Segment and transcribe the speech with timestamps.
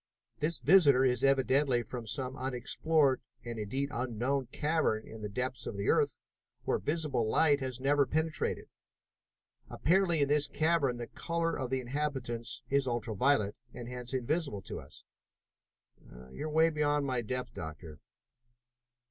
[0.39, 5.77] This visitor is evidently from some unexplored and, indeed, unknown cavern in the depths of
[5.77, 6.17] the earth
[6.63, 8.65] where visible light has never penetrated.
[9.69, 14.63] Apparently in this cavern the color of the inhabitants is ultra violet, and hence invisible
[14.63, 15.03] to us."
[16.31, 17.99] "You are beyond my depth, Doctor."